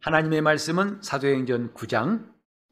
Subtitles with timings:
[0.00, 2.24] 하나님의 말씀은 사도행전 9장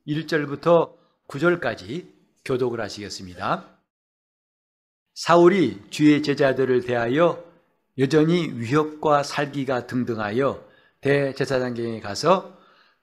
[0.07, 0.93] 1절부터
[1.27, 2.07] 9절까지
[2.45, 3.65] 교독을 하시겠습니다.
[5.15, 7.45] 사울이 주의 제자들을 대하여
[7.99, 10.65] 여전히 위협과 살기가 등등하여
[11.01, 12.57] 대제사장경에 가서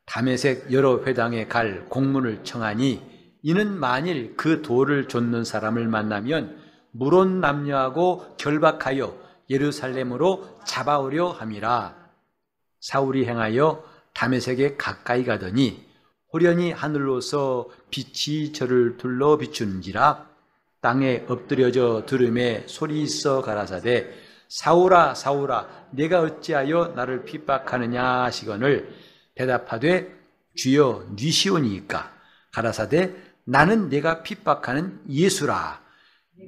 [0.05, 3.01] 담에색 여러 회당에 갈 공문을 청하니
[3.41, 6.61] 이는 만일 그 돌을 좇는 사람을 만나면
[6.91, 9.17] 물론 남녀하고 결박하여
[9.49, 12.01] 예루살렘으로 잡아오려 함이라.
[12.79, 15.85] 사울이 행하여 담에색에 가까이 가더니
[16.31, 20.27] 호련히 하늘로서 빛이 저를 둘러 비추는지라
[20.81, 24.09] 땅에 엎드려져 들음에 소리 있어 가라사대
[24.49, 28.93] 사울아 사울아 내가 어찌하여 나를 핍박하느냐 하시거늘
[29.35, 30.13] 대답하되
[30.55, 32.13] 주여 니시오니까
[32.51, 33.13] 가라사대
[33.45, 35.81] 나는 내가 핍박하는 예수라.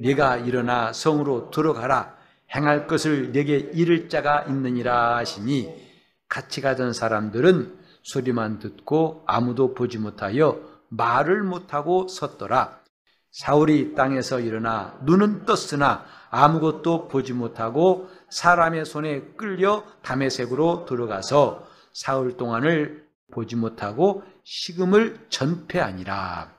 [0.02, 2.16] 네가 일어나 성으로 들어가라.
[2.54, 5.85] 행할 것을 내게 이를 자가 있느니라 하시니
[6.28, 10.60] 같이 가던 사람들은 소리만 듣고 아무도 보지 못하여
[10.90, 12.84] 말을 못하고 섰더라.
[13.32, 23.06] 사울이 땅에서 일어나 눈은 떴으나 아무것도 보지 못하고 사람의 손에 끌려 담에색으로 들어가서 사흘 동안을
[23.32, 26.54] 보지 못하고 식음을 전폐하니라.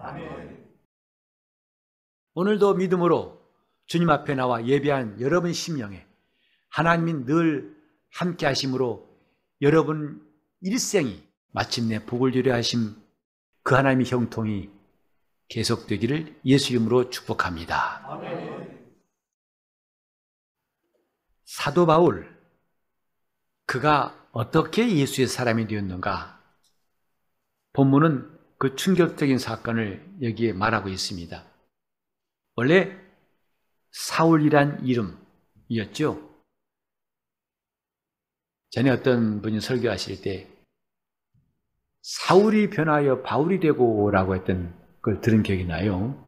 [0.00, 0.64] 아멘.
[2.34, 3.40] 오늘도 믿음으로
[3.86, 6.06] 주님 앞에 나와 예배한 여러분 심령에
[6.70, 7.74] 하나님이 늘
[8.14, 9.08] 함께 하심으로
[9.60, 10.24] 여러분
[10.60, 12.94] 일생이 마침내 복을 주려 하심
[13.62, 14.70] 그 하나님의 형통이
[15.48, 18.06] 계속되기를 예수 이름으로 축복합니다.
[18.08, 18.94] 아멘.
[21.44, 22.34] 사도 바울
[23.66, 26.40] 그가 어떻게 예수의 사람이 되었는가?
[27.72, 31.44] 본문은 그 충격적인 사건을 여기에 말하고 있습니다.
[32.56, 32.96] 원래
[33.90, 36.33] 사울이란 이름이었죠.
[38.74, 40.48] 전에 어떤 분이 설교하실 때
[42.02, 46.26] 사울이 변하여 바울이 되고라고 했던 걸 들은 기억이 나요.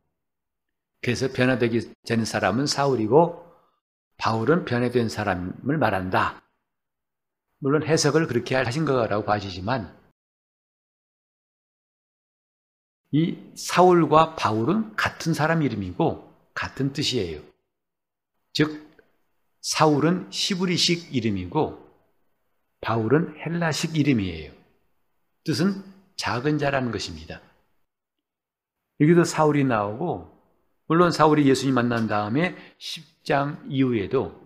[1.03, 3.45] 그래서 변화되기 전 사람은 사울이고
[4.19, 6.41] 바울은 변화된 사람을 말한다.
[7.59, 9.93] 물론 해석을 그렇게 하신 거라고 봐주지만
[13.11, 17.43] 이 사울과 바울은 같은 사람 이름이고 같은 뜻이에요.
[18.53, 18.89] 즉
[19.63, 21.86] 사울은 시브리식 이름이고
[22.81, 24.53] 바울은 헬라식 이름이에요.
[25.45, 25.83] 뜻은
[26.17, 27.41] 작은 자라는 것입니다.
[29.01, 30.37] 여기도 사울이 나오고
[30.87, 34.41] 물론 사울이 예수님 만난 다음에 10장 이후에도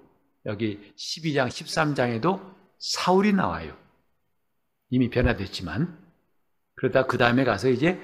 [0.46, 2.40] 여기 12장, 13장에도
[2.78, 3.76] 사울이 나와요.
[4.88, 5.98] 이미 변화됐지만
[6.74, 8.00] 그러다 그 다음에 가서 이제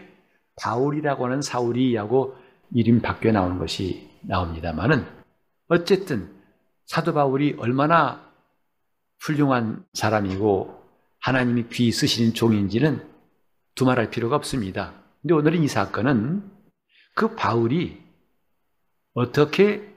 [0.56, 2.36] 바울이라고 하는 사울이 하고
[2.72, 5.06] 이름 바뀌어 나오는 것이 나옵니다만은
[5.68, 6.34] 어쨌든
[6.84, 8.25] 사도 바울이 얼마나
[9.20, 10.82] 훌륭한 사람이고
[11.20, 13.06] 하나님이 귀 쓰시는 종인지는
[13.74, 14.94] 두말할 필요가 없습니다.
[15.22, 16.50] 근데 오늘은 이 사건은
[17.14, 18.02] 그 바울이
[19.14, 19.94] 어떻게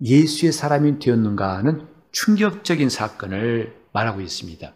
[0.00, 4.74] 예수의 사람이 되었는가 하는 충격적인 사건을 말하고 있습니다.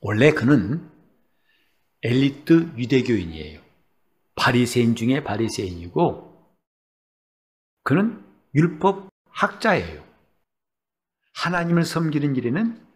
[0.00, 0.90] 원래 그는
[2.02, 3.60] 엘리트 유대교인이에요.
[4.34, 6.32] 바리새인 중에 바리새인이고
[7.84, 8.24] 그는
[8.54, 10.11] 율법 학자예요.
[11.34, 12.86] 하나님을 섬기는 일에는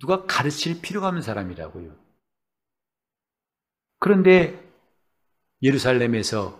[0.00, 1.96] 누가 가르칠 필요가 없는 사람이라고요.
[3.98, 4.60] 그런데
[5.62, 6.58] 예루살렘에서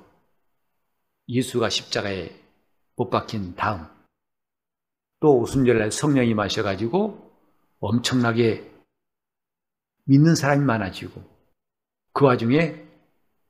[1.28, 2.30] 예수가 십자가에
[2.96, 3.86] 못 박힌 다음
[5.20, 7.32] 또 오순절날 성령이 마셔가지고
[7.80, 8.70] 엄청나게
[10.04, 11.22] 믿는 사람이 많아지고
[12.12, 12.82] 그 와중에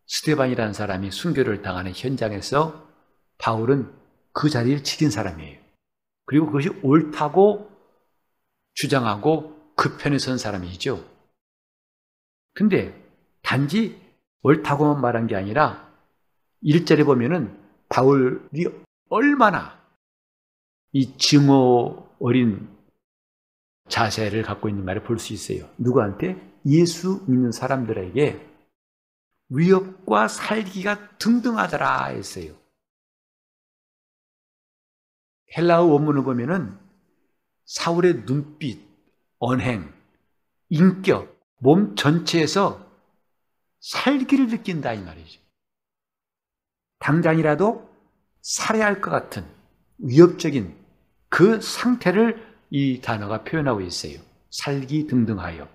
[0.07, 2.89] 스테반이라는 사람이 순교를 당하는 현장에서
[3.39, 3.93] 바울은
[4.33, 5.62] 그 자리를 지킨 사람이에요.
[6.33, 7.71] 그리고 그것이 옳다고
[8.73, 11.05] 주장하고 그 편에 선 사람이죠.
[12.55, 12.99] 근데
[13.43, 14.01] 단지
[14.43, 15.93] 옳다고만 말한 게 아니라
[16.63, 17.55] 일절에 보면은
[17.91, 18.67] 바울이
[19.11, 19.79] 얼마나
[20.93, 22.67] 이 증오 어린
[23.91, 25.69] 자세를 갖고 있는 말을 볼수 있어요.
[25.77, 26.41] 누구한테?
[26.65, 28.41] 예수 믿는 사람들에게
[29.51, 32.62] 위협과 살기가 등등하더라 했어요.
[35.57, 36.79] 헬라어 원문을 보면은
[37.67, 38.81] 사울의 눈빛,
[39.39, 39.93] 언행,
[40.69, 42.91] 인격, 몸 전체에서
[43.81, 45.41] 살기를 느낀다 이 말이죠.
[46.99, 47.91] 당장이라도
[48.41, 49.45] 살해할 것 같은
[49.99, 50.77] 위협적인
[51.29, 54.21] 그 상태를 이 단어가 표현하고 있어요.
[54.51, 55.69] 살기 등등하여.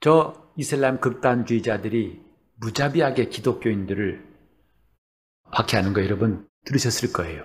[0.00, 2.24] 저 이슬람 극단주의자들이
[2.56, 4.24] 무자비하게 기독교인들을
[5.52, 7.44] 박해하는 거 여러분 들으셨을 거예요.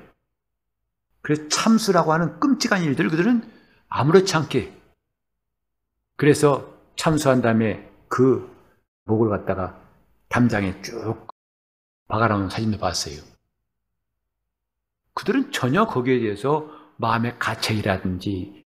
[1.21, 3.50] 그래서 참수라고 하는 끔찍한 일들 그들은
[3.88, 4.73] 아무렇지 않게
[6.18, 8.50] 그래서 참수한 다음에 그
[9.06, 9.79] 목을 갖다가
[10.29, 11.27] 담장에 쭉
[12.07, 13.21] 박아놓은 사진도 봤어요.
[15.13, 18.63] 그들은 전혀 거기에 대해서 마음의 가책이라든지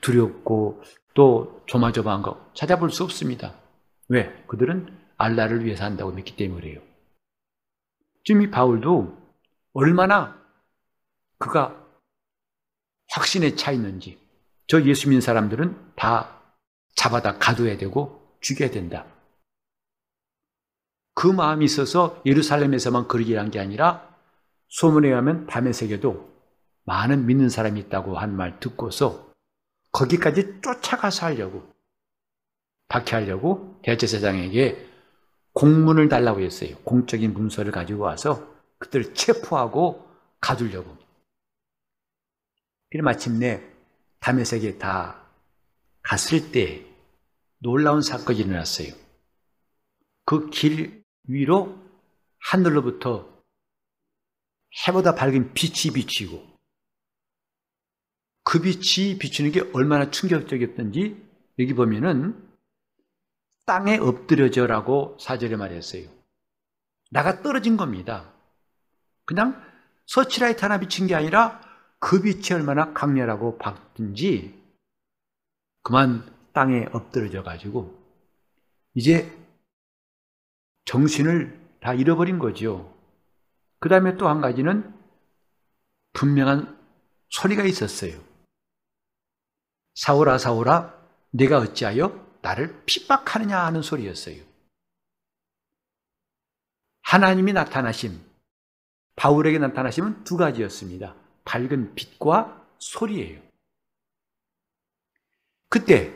[0.00, 0.82] 두렵고
[1.14, 3.54] 또 조마조마한 거 찾아볼 수 없습니다.
[4.08, 4.44] 왜?
[4.46, 6.80] 그들은 알라를 위해서 한다고 믿기 때문에 그래요.
[8.24, 9.23] 지금 이 바울도
[9.74, 10.40] 얼마나
[11.38, 11.84] 그가
[13.10, 14.18] 확신에 차 있는지
[14.66, 16.40] 저 예수 믿는 사람들은 다
[16.96, 19.04] 잡아다 가둬야 되고 죽여야 된다.
[21.14, 24.16] 그 마음이 있어서 예루살렘에서만 그러게 한게 아니라
[24.68, 26.32] 소문에 의하면 담에색에도
[26.84, 29.32] 많은 믿는 사람이 있다고 한 말 듣고서
[29.92, 31.72] 거기까지 쫓아가서 하려고
[32.88, 34.88] 박해하려고 대제사장에게
[35.52, 36.76] 공문을 달라고 했어요.
[36.84, 38.53] 공적인 문서를 가지고 와서
[38.84, 40.06] 그들을 체포하고
[40.40, 40.96] 가두려고.
[42.90, 43.62] 그래 마침내
[44.20, 45.26] 담에색에 다
[46.02, 46.86] 갔을 때
[47.58, 48.92] 놀라운 사건이 일어났어요.
[50.26, 51.78] 그 길 위로
[52.38, 53.32] 하늘로부터
[54.86, 56.54] 해보다 밝은 빛이 비치고
[58.44, 61.16] 그 빛이 비추는 게 얼마나 충격적이었던지
[61.58, 62.50] 여기 보면은
[63.64, 66.08] 땅에 엎드려져라고 사절에 말했어요.
[67.10, 68.33] 나가 떨어진 겁니다.
[69.24, 69.62] 그냥
[70.06, 71.60] 서치라이트 하나 비친 게 아니라
[71.98, 74.62] 그 빛이 얼마나 강렬하고 밝든지
[75.82, 77.98] 그만 땅에 엎드려져 가지고
[78.94, 79.36] 이제
[80.84, 82.94] 정신을 다 잃어버린 거죠.
[83.80, 84.94] 그 다음에 또 한 가지는
[86.12, 86.78] 분명한
[87.30, 88.22] 소리가 있었어요.
[89.94, 90.94] 사오라 사오라
[91.30, 94.42] 내가 어찌하여 나를 핍박하느냐 하는 소리였어요.
[97.02, 98.20] 하나님이 나타나심,
[99.16, 101.14] 바울에게 나타나심은 두 가지였습니다.
[101.44, 103.40] 밝은 빛과 소리예요.
[105.68, 106.12] 그때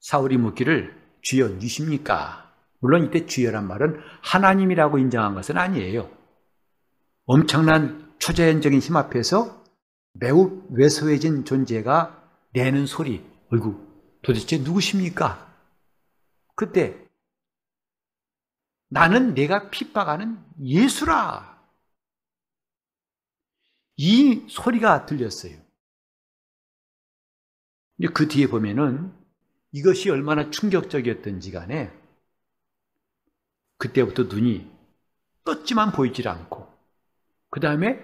[0.00, 2.50] 사울이 묻기를 주여 누십니까?
[2.78, 6.10] 물론 이때 주여란 말은 하나님이라고 인정한 것은 아니에요.
[7.26, 9.64] 엄청난 초자연적인 힘 앞에서
[10.14, 12.20] 매우 왜소해진 존재가
[12.52, 15.54] 내는 소리, 어이구, 도대체 누구십니까?
[16.56, 16.96] 그때
[18.88, 21.49] 나는 내가 핍박하는 예수라.
[24.02, 25.58] 이 소리가 들렸어요.
[28.14, 29.12] 그 뒤에 보면은
[29.72, 31.92] 이것이 얼마나 충격적이었던지 간에
[33.76, 34.70] 그때부터 눈이
[35.44, 36.66] 떴지만 보이질 않고
[37.50, 38.02] 그 다음에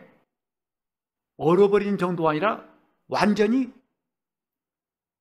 [1.39, 2.63] 얼어버린 정도가 아니라
[3.09, 3.73] 완전히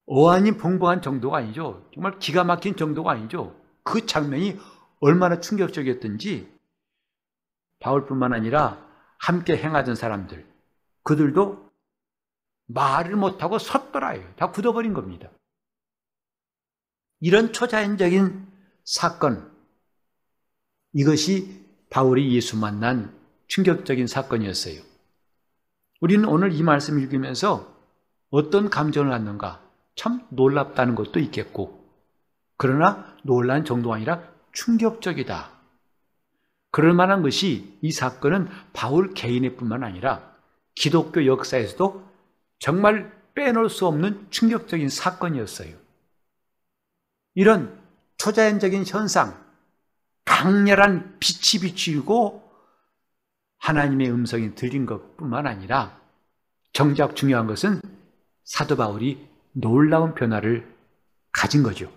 [0.08, 1.90] 어안이 벙벙한 정도가 아니죠.
[1.94, 3.58] 정말 기가 막힌 정도가 아니죠.
[3.82, 4.60] 그 장면이
[5.00, 6.54] 얼마나 충격적이었던지
[7.80, 8.86] 바울뿐만 아니라
[9.18, 10.55] 함께 행하던 사람들
[11.06, 11.72] 그들도
[12.66, 14.22] 말을 못하고 섰더라요.
[14.36, 15.30] 다 굳어버린 겁니다.
[17.22, 18.46] 이런 초자연적인
[18.84, 19.52] 사건
[20.94, 23.18] 이것이 바울이 예수 만난
[23.48, 24.82] 충격적인 사건이었어요.
[26.02, 27.74] 우리는 오늘 이 말씀 읽으면서
[28.30, 29.62] 어떤 감정을 갖는가?
[29.96, 31.88] 참 놀랍다는 것도 있겠고,
[32.58, 35.52] 그러나 놀란 정도가 아니라 충격적이다.
[36.72, 40.35] 그럴 만한 것이 이 사건은 바울 개인의 뿐만 아니라
[40.76, 42.04] 기독교 역사에서도
[42.60, 45.76] 정말 빼놓을 수 없는 충격적인 사건이었어요.
[47.34, 47.78] 이런
[48.18, 49.44] 초자연적인 현상,
[50.24, 52.44] 강렬한 빛이 비추고
[53.58, 56.00] 하나님의 음성이 들린 것 뿐만 아니라
[56.72, 57.82] 정작 중요한 것은
[58.44, 60.72] 사도 바울이 놀라운 변화를
[61.32, 61.92] 가진 거죠.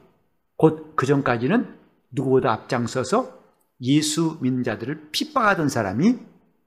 [0.57, 1.79] 곧 그 전까지는
[2.11, 3.39] 누구보다 앞장서서
[3.83, 6.19] 예수 믿는 자들을 핍박하던 사람이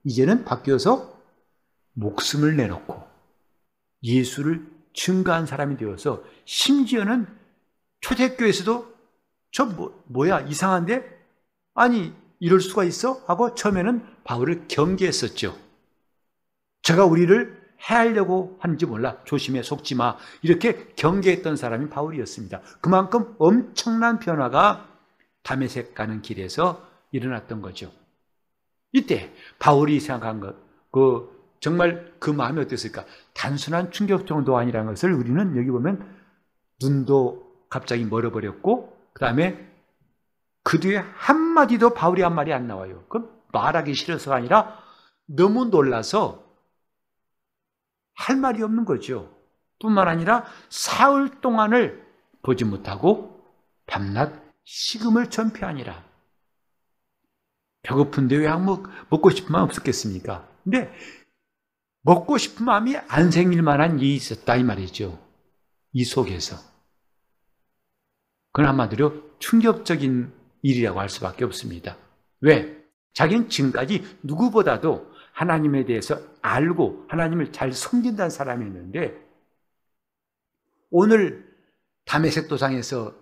[0.04, 1.11] 이제는 바뀌어서
[1.94, 3.02] 목숨을 내놓고
[4.02, 7.26] 예수를 증가한 사람이 되어서 심지어는
[8.00, 8.92] 초대교회에서도
[9.52, 11.22] 저 뭐, 뭐야 이상한데
[11.74, 15.56] 아니 이럴 수가 있어 하고 처음에는 바울을 경계했었죠.
[16.82, 19.22] 제가 우리를 해하려고 하는지 몰라.
[19.24, 20.16] 조심해, 속지 마.
[20.42, 22.60] 이렇게 경계했던 사람이 바울이었습니다.
[22.80, 24.88] 그만큼 엄청난 변화가
[25.42, 27.92] 담에색 가는 길에서 일어났던 거죠.
[28.92, 30.56] 이때 바울이 생각한 것,
[30.90, 33.06] 그 정말 그 마음이 어땠을까?
[33.34, 36.04] 단순한 충격 정도 아니라는 것을 우리는 여기 보면
[36.82, 39.72] 눈도 갑자기 멀어버렸고, 그 다음에
[40.64, 43.04] 그 뒤에 한마디도 바울이 한 말이 안 나와요.
[43.08, 44.76] 그 말하기 싫어서가 아니라
[45.26, 46.44] 너무 놀라서
[48.14, 49.32] 할 말이 없는 거죠.
[49.80, 52.04] 뿐만 아니라 사흘 동안을
[52.42, 53.40] 보지 못하고
[53.86, 54.32] 밤낮
[54.64, 56.04] 식음을 전폐하니라.
[57.82, 60.48] 배고픈데 왜 먹, 먹고 싶은 마음 없었겠습니까?
[60.64, 60.92] 근데
[62.02, 65.18] 먹고 싶은 마음이 안 생길 만한 일이 있었다 이 말이죠.
[65.92, 66.56] 이 속에서.
[68.52, 70.32] 그건 한마디로 충격적인
[70.62, 71.96] 일이라고 할 수밖에 없습니다.
[72.40, 72.82] 왜?
[73.14, 79.16] 자기는 지금까지 누구보다도 하나님에 대해서 알고 하나님을 잘 섬긴다는 사람이었는데
[80.90, 81.50] 오늘
[82.04, 83.14] 담에색 도상에서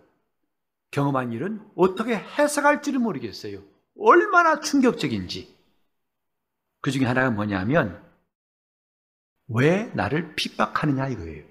[0.90, 3.62] 경험한 일은 어떻게 해석할지를 모르겠어요.
[3.98, 5.54] 얼마나 충격적인지.
[6.80, 8.02] 그 중에 하나가 뭐냐면
[9.50, 11.44] 왜 나를 핍박하느냐 이거예요.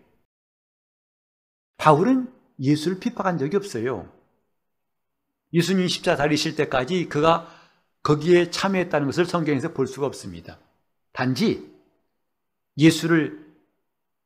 [1.78, 4.12] 바울은 예수를 핍박한 적이 없어요.
[5.54, 7.48] 예수님 십자 달리실 때까지 그가
[8.04, 10.60] 거기에 참여했다는 것을 성경에서 볼 수가 없습니다.
[11.12, 11.74] 단지
[12.78, 13.48] 예수를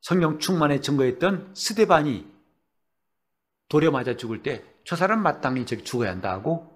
[0.02, 2.32] 성령 충만에 증거했던 스데반이
[3.70, 6.70] 돌에 맞아 죽을 때 저 사람 마땅히 저기 죽어야 한다 하고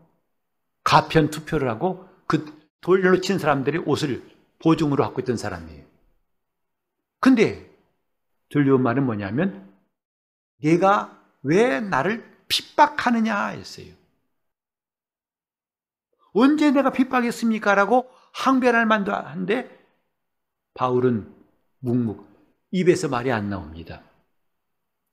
[0.83, 2.45] 가편 투표를 하고 그
[2.81, 4.23] 돌로 친 사람들이 옷을
[4.59, 5.85] 보증으로 갖고 있던 사람이에요.
[7.19, 7.69] 근데
[8.49, 9.73] 들려온 말은 뭐냐면
[10.61, 13.93] 내가 왜 나를 핍박하느냐 했어요.
[16.33, 17.75] 언제 내가 핍박했습니까?
[17.75, 19.69] 라고 항변할 만도 한데
[20.75, 21.33] 바울은
[21.79, 22.27] 묵묵
[22.71, 24.03] 입에서 말이 안 나옵니다.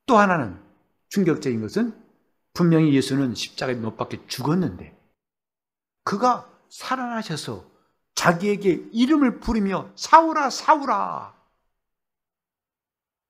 [0.06, 0.60] 또 하나는
[1.08, 1.98] 충격적인 것은
[2.52, 4.96] 분명히 예수는 십자가에 못 박혀 죽었는데
[6.04, 7.64] 그가 살아나셔서
[8.14, 11.33] 자기에게 이름을 부르며 사우라 사우라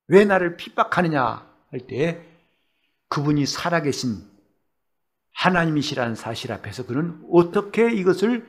[0.08, 2.24] 왜 나를 핍박하느냐 할 때
[3.08, 4.28] 그분이 살아계신
[5.32, 8.48] 하나님이시라는 사실 앞에서 그는 어떻게 이것을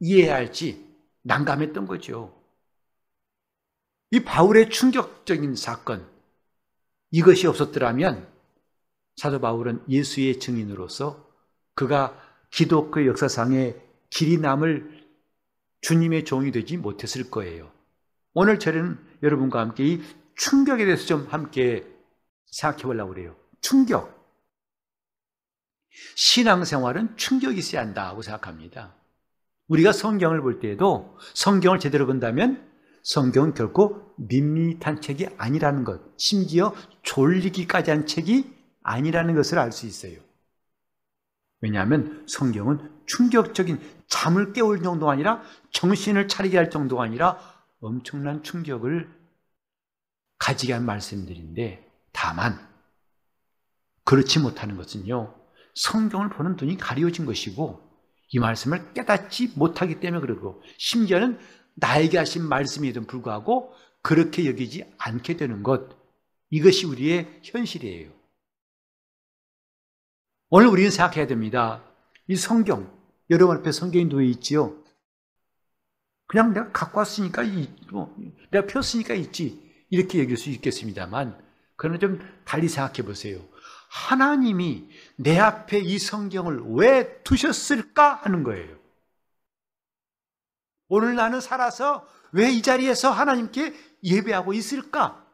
[0.00, 0.86] 이해해야 할지
[1.22, 2.32] 난감했던 거죠.
[4.10, 6.08] 이 바울의 충격적인 사건,
[7.10, 8.28] 이것이 없었더라면
[9.16, 11.28] 사도 바울은 예수의 증인으로서
[11.74, 13.74] 그가 기독교 역사상에
[14.10, 15.06] 길이 남을
[15.80, 17.70] 주님의 종이 되지 못했을 거예요.
[18.34, 20.02] 오늘 저는 여러분과 함께 이
[20.36, 21.86] 충격에 대해서 좀 함께
[22.46, 23.36] 생각해 보려고 그래요.
[23.60, 24.14] 충격.
[26.14, 28.94] 신앙생활은 충격이 있어야 한다고 생각합니다.
[29.68, 32.70] 우리가 성경을 볼 때에도 성경을 제대로 본다면
[33.02, 38.52] 성경은 결코 밋밋한 책이 아니라는 것, 심지어 졸리기까지 한 책이
[38.82, 40.18] 아니라는 것을 알 수 있어요.
[41.60, 47.38] 왜냐하면 성경은 충격적인 잠을 깨울 정도가 아니라 정신을 차리게 할 정도가 아니라
[47.80, 49.08] 엄청난 충격을
[50.38, 52.58] 가지게 한 말씀들인데 다만
[54.04, 55.34] 그렇지 못하는 것은요.
[55.74, 57.86] 성경을 보는 눈이 가려진 것이고
[58.30, 61.38] 이 말씀을 깨닫지 못하기 때문에 그러고 심지어는
[61.74, 65.96] 나에게 하신 말씀에도 불구하고 그렇게 여기지 않게 되는 것
[66.50, 68.10] 이것이 우리의 현실이에요.
[70.48, 71.84] 오늘 우리는 생각해야 됩니다.
[72.28, 72.96] 이 성경
[73.30, 74.82] 여러분 앞에 성경이 놓여 있지요.
[76.28, 77.42] 그냥 내가 갖고 왔으니까
[77.90, 78.16] 뭐,
[78.50, 81.38] 내가 폈으니까 있지 이렇게 여길 수 있겠습니다만
[81.76, 83.40] 그러나 좀 달리 생각해 보세요.
[83.88, 88.76] 하나님이 내 앞에 이 성경을 왜 두셨을까 하는 거예요.
[90.88, 95.24] 오늘 나는 살아서 왜 이 자리에서 하나님께 예배하고 있을까?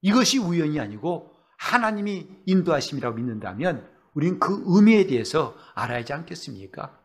[0.00, 6.98] 이것이 우연이 아니고 하나님이 인도하심이라고 믿는다면 우리는 그 의미에 대해서 알아야 하지 않겠습니까?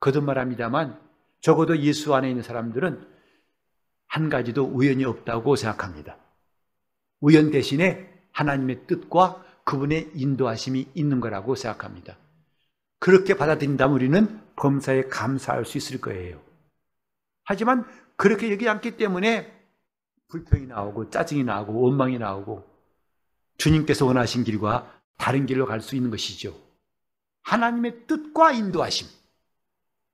[0.00, 1.00] 거듭말합니다만
[1.40, 3.11] 적어도 예수 안에 있는 사람들은
[4.12, 6.18] 한 가지도 우연이 없다고 생각합니다.
[7.20, 12.18] 우연 대신에 하나님의 뜻과 그분의 인도하심이 있는 거라고 생각합니다.
[12.98, 16.38] 그렇게 받아들인다면 우리는 범사에 감사할 수 있을 거예요.
[17.44, 19.50] 하지만 그렇게 여기 않기 때문에
[20.28, 22.68] 불평이 나오고 짜증이 나오고 원망이 나오고
[23.56, 26.54] 주님께서 원하신 길과 다른 길로 갈 수 있는 것이죠.
[27.44, 29.06] 하나님의 뜻과 인도하심.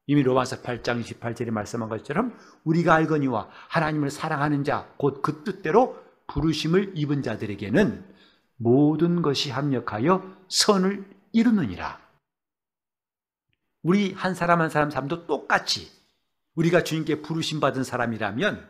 [0.09, 6.93] 이미 로마서 8장 28절에 말씀한 것처럼 우리가 알거니와 하나님을 사랑하는 자, 곧 그 뜻대로 부르심을
[6.97, 8.05] 입은 자들에게는
[8.57, 12.01] 모든 것이 합력하여 선을 이루느니라.
[13.83, 15.91] 우리 한 사람 한 사람 삶도 똑같이
[16.55, 18.67] 우리가 주님께 부르심 받은 사람이라면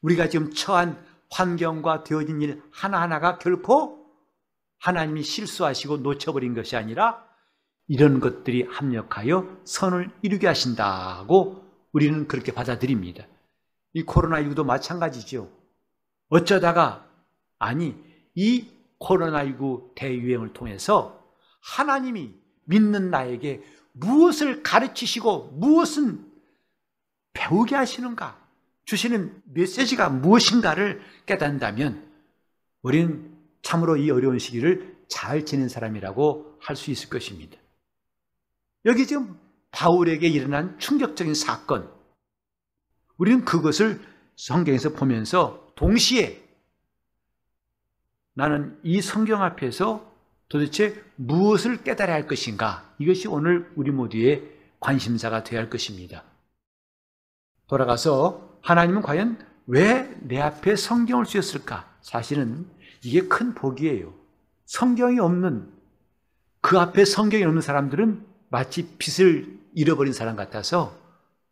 [0.00, 4.06] 우리가 지금 처한 환경과 되어진 일 하나하나가 결코
[4.80, 7.31] 하나님이 실수하시고 놓쳐버린 것이 아니라
[7.88, 13.26] 이런 것들이 합력하여 선을 이루게 하신다고 우리는 그렇게 받아들입니다.
[13.92, 15.50] 이 코로나19도 마찬가지죠.
[16.28, 17.06] 어쩌다가
[17.58, 17.94] 아니
[18.34, 18.66] 이
[18.98, 21.22] 코로나19 대유행을 통해서
[21.60, 22.32] 하나님이
[22.64, 23.62] 믿는 나에게
[23.92, 26.24] 무엇을 가르치시고 무엇은
[27.34, 28.40] 배우게 하시는가
[28.84, 32.10] 주시는 메시지가 무엇인가를 깨닫는다면
[32.82, 33.30] 우리는
[33.62, 37.61] 참으로 이 어려운 시기를 잘 지낸 사람이라고 할 수 있을 것입니다.
[38.84, 39.38] 여기 지금
[39.70, 41.90] 바울에게 일어난 충격적인 사건
[43.16, 44.00] 우리는 그것을
[44.36, 46.42] 성경에서 보면서 동시에
[48.34, 50.10] 나는 이 성경 앞에서
[50.48, 52.94] 도대체 무엇을 깨달아야 할 것인가?
[52.98, 56.24] 이것이 오늘 우리 모두의 관심사가 되어야 할 것입니다.
[57.68, 61.88] 돌아가서 하나님은 과연 왜 내 앞에 성경을 주셨을까?
[62.00, 62.66] 사실은
[63.04, 64.14] 이게 큰 복이에요.
[64.66, 65.72] 성경이 없는
[66.60, 70.94] 그 앞에 성경이 없는 사람들은 마치 빛을 잃어버린 사람 같아서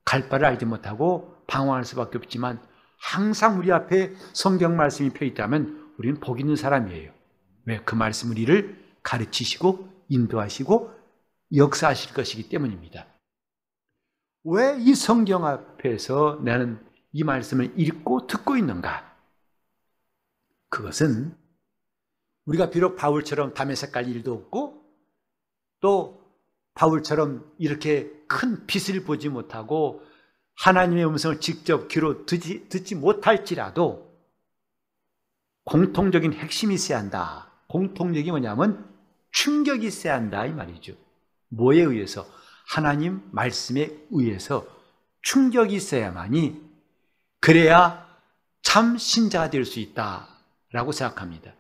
[0.05, 2.61] 갈 바를 알지 못하고 방황할 수밖에 없지만
[2.99, 7.11] 항상 우리 앞에 성경 말씀이 펴 있다면 우리는 복 있는 사람이에요.
[7.65, 7.81] 왜?
[7.87, 10.91] 그 말씀을 이를 가르치시고 인도하시고
[11.57, 13.07] 역사하실 것이기 때문입니다.
[14.45, 19.11] 왜 이 성경 앞에서 나는 이 말씀을 읽고 듣고 있는가?
[20.69, 21.35] 그것은
[22.45, 24.85] 우리가 비록 바울처럼 담의 색깔 일도 없고
[25.81, 26.20] 또
[26.75, 30.03] 바울처럼 이렇게 큰 빛을 보지 못하고
[30.57, 34.11] 하나님의 음성을 직접 귀로 듣지, 듣지 못할지라도
[35.65, 37.51] 공통적인 핵심이 있어야 한다.
[37.69, 38.89] 공통적이 뭐냐면
[39.33, 40.95] 충격이 있어야 한다 이 말이죠.
[41.49, 42.27] 뭐에 의해서?
[42.67, 44.67] 하나님 말씀에 의해서
[45.23, 46.61] 충격이 있어야만이
[47.41, 48.07] 그래야
[48.63, 51.53] 참 신자가 될 수 있다라고 생각합니다.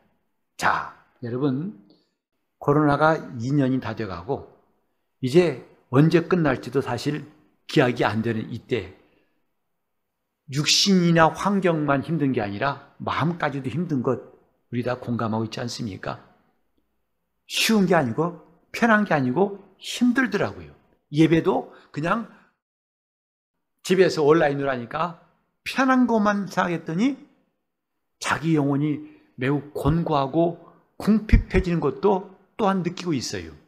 [0.56, 1.88] 자, 여러분
[2.58, 4.49] 코로나가 2년이 다 돼가고
[5.20, 7.30] 이제 언제 끝날지도 사실
[7.66, 8.96] 기약이 안 되는 이때
[10.52, 14.20] 육신이나 환경만 힘든 게 아니라 마음까지도 힘든 것
[14.72, 16.24] 우리 다 공감하고 있지 않습니까?
[17.46, 18.40] 쉬운 게 아니고
[18.72, 20.72] 편한 게 아니고 힘들더라고요.
[21.12, 22.30] 예배도 그냥
[23.82, 25.26] 집에서 온라인으로 하니까
[25.64, 27.16] 편한 것만 생각했더니
[28.20, 29.00] 자기 영혼이
[29.34, 33.59] 매우 곤고하고 궁핍해지는 것도 또한 느끼고 있어요.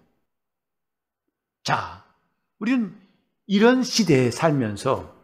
[1.64, 2.04] 자,
[2.58, 2.94] 우리는
[3.46, 5.14] 이런 시대에 살면서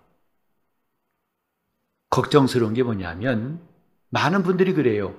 [2.11, 3.61] 걱정스러운 게 뭐냐면
[4.11, 5.15] 많은 분들이 그래요.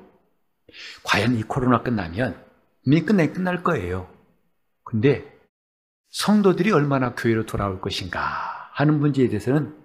[1.03, 2.43] 과연 이 코로나 끝나면
[2.85, 4.09] 이미 끝내 끝날 거예요.
[4.83, 5.39] 근데
[6.09, 8.19] 성도들이 얼마나 교회로 돌아올 것인가
[8.73, 9.77] 하는 문제에 대해서는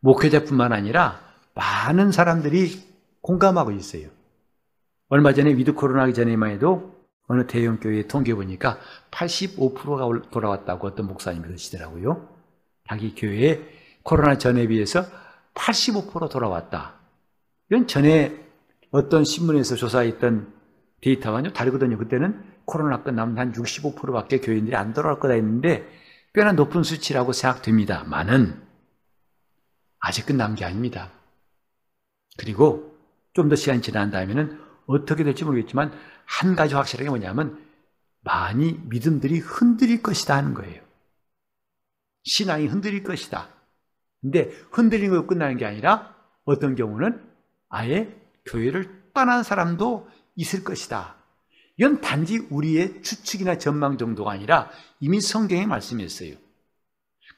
[0.00, 1.20] 목회자뿐만 아니라
[1.54, 2.82] 많은 사람들이
[3.20, 4.08] 공감하고 있어요.
[5.08, 7.01] 얼마 전에 위드 코로나 하기 전에만 해도
[7.32, 8.78] 어느 대형 교회 통계 보니까
[9.10, 12.28] 85%가 돌아왔다고 어떤 목사님이 그러시더라고요.
[12.86, 13.60] 자기 교회에
[14.02, 15.06] 코로나 전에 비해서
[15.54, 16.94] 85% 돌아왔다.
[17.70, 18.38] 이건 전에
[18.90, 20.52] 어떤 신문에서 조사했던
[21.00, 21.96] 데이터와는 다르거든요.
[21.96, 25.88] 그때는 코로나 끝나면 한 65%밖에 교인들이 안 돌아올 거다 했는데
[26.34, 28.04] 꽤나 높은 수치라고 생각됩니다.
[28.04, 28.62] 많은
[30.00, 31.10] 아직 끝난 게 아닙니다.
[32.36, 32.92] 그리고
[33.32, 35.92] 좀 더 시간이 지난 다음에는 어떻게 될지 모르겠지만
[36.32, 37.62] 한 가지 확실하게 뭐냐면
[38.20, 40.82] 많이 믿음들이 흔들릴 것이다 하는 거예요.
[42.24, 43.50] 신앙이 흔들릴 것이다.
[44.22, 47.22] 근데 흔들린 거 끝나는 게 아니라 어떤 경우는
[47.68, 48.16] 아예
[48.46, 51.16] 교회를 떠난 사람도 있을 것이다.
[51.76, 56.36] 이건 단지 우리의 추측이나 전망 정도가 아니라 이미 성경에 말씀했어요.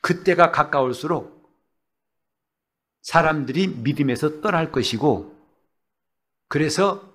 [0.02, 1.52] 그때가 가까울수록
[3.02, 5.34] 사람들이 믿음에서 떠날 것이고
[6.48, 7.13] 그래서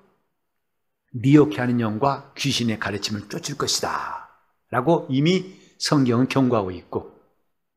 [1.11, 4.29] 미혹해 하는 영과 귀신의 가르침을 쫓을 것이다.
[4.69, 7.19] 라고 이미 성경은 경고하고 있고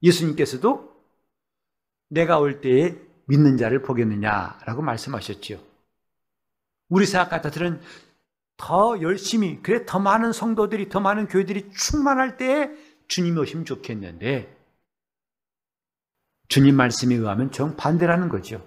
[0.02, 0.92] 예수님께서도
[2.08, 5.58] 내가 올 때에 믿는 자를 보겠느냐라고 말씀하셨지요.
[6.88, 7.80] 우리 생각 같아서는
[8.58, 12.70] 더 열심히, 그래, 더 많은 성도들이, 더 많은 교회들이 충만할 때에
[13.08, 14.56] 주님이 오시면 좋겠는데,
[16.48, 18.64] 주님 말씀에 의하면 정반대라는 거죠.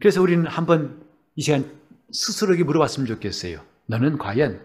[0.00, 1.78] 그래서 우리는 한번 이 시간
[2.12, 3.64] 스스로에게 물어봤으면 좋겠어요.
[3.86, 4.64] 너는 과연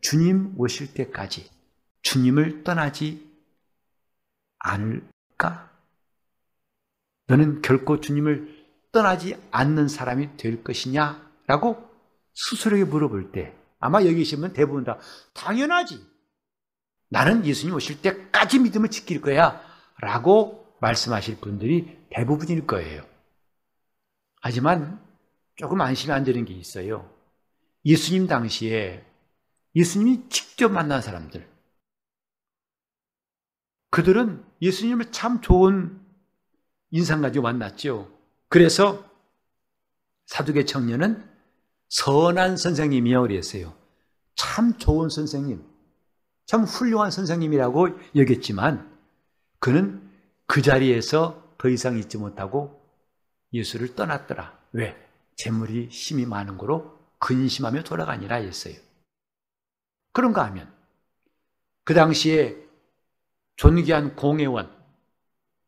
[0.00, 1.50] 주님 오실 때까지
[2.02, 3.30] 주님을 떠나지
[4.58, 5.70] 않을까?
[7.26, 8.60] 너는 결코 주님을
[8.92, 11.30] 떠나지 않는 사람이 될 것이냐?
[11.46, 11.88] 라고
[12.34, 14.98] 스스로에게 물어볼 때 아마 여기 계시면 대부분 다
[15.34, 16.04] 당연하지.
[17.08, 19.60] 나는 예수님 오실 때까지 믿음을 지킬 거야.
[20.00, 23.04] 라고 말씀하실 분들이 대부분일 거예요.
[24.40, 25.00] 하지만
[25.60, 27.06] 조금 안심이 안 되는 게 있어요.
[27.84, 29.04] 예수님 당시에
[29.76, 31.46] 예수님이 직접 만난 사람들.
[33.90, 36.00] 그들은 예수님을 참 좋은
[36.90, 38.10] 인상 가지고 만났죠.
[38.48, 39.04] 그래서
[40.24, 41.28] 사두개 청년은
[41.90, 43.76] 선한 선생님이요 그랬어요.
[44.36, 45.62] 참 좋은 선생님,
[46.46, 48.90] 참 훌륭한 선생님이라고 여겼지만
[49.58, 50.10] 그는
[50.46, 52.82] 그 자리에서 더 이상 있지 못하고
[53.52, 54.58] 예수를 떠났더라.
[54.72, 55.09] 왜?
[55.36, 58.74] 재물이 힘이 많은 거로 근심하며 돌아가니라 했어요.
[60.12, 60.72] 그런가 하면
[61.84, 62.56] 그 당시에
[63.56, 64.70] 존귀한 공회원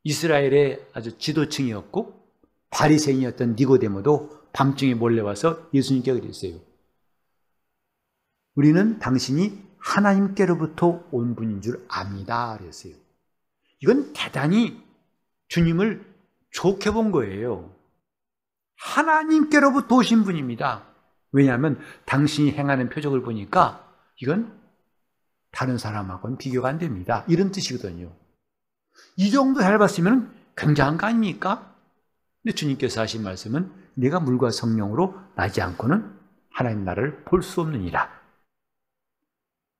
[0.04, 2.22] 이스라엘의 아주 지도층이었고
[2.70, 6.58] 바리새인이었던 니고데모도 밤중에 몰래 와서 예수님께 그랬어요.
[8.54, 12.56] 우리는 당신이 하나님께로부터 온 분인 줄 압니다.
[12.58, 12.94] 그랬어요.
[13.80, 14.80] 이건 대단히
[15.48, 16.04] 주님을
[16.50, 17.74] 좋게 본 거예요.
[18.82, 20.84] 하나님께로부터 오신 분입니다.
[21.32, 23.88] 왜냐하면 당신이 행하는 표적을 보니까
[24.20, 24.60] 이건
[25.50, 27.24] 다른 사람하고는 비교가 안 됩니다.
[27.28, 28.12] 이런 뜻이거든요.
[29.16, 31.74] 이 정도 잘 봤으면 굉장한 거 아닙니까?
[32.42, 36.18] 근데 주님께서 하신 말씀은 내가 물과 성령으로 나지 않고는
[36.50, 38.10] 하나님 나라를 볼 수 없느니라.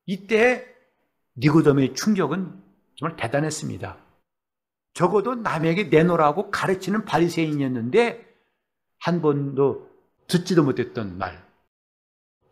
[0.06, 0.66] 이때
[1.36, 2.62] 니고덤의 충격은
[2.96, 3.96] 정말 대단했습니다.
[4.94, 8.31] 적어도 남에게 내놓으라고 가르치는 바리새인이었는데
[9.02, 9.90] 한 번도
[10.28, 11.44] 듣지도 못했던 말,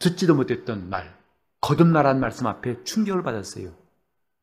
[0.01, 1.17] 듣지도 못했던 말,
[1.61, 3.73] 거듭나란 말씀 앞에 충격을 받았어요.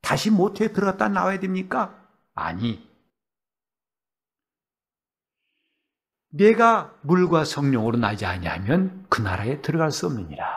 [0.01, 2.01] 다시 모태에 들어갔다 나와야 됩니까?
[2.33, 2.87] 아니.
[6.29, 10.47] 내가 물과 성령으로 나지 아니하면 그 나라에 들어갈 수 없느니라.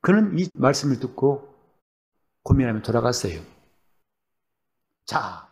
[0.00, 1.54] 그는 이 말씀을 듣고
[2.42, 3.40] 고민하며 돌아갔어요.
[5.04, 5.48] 자,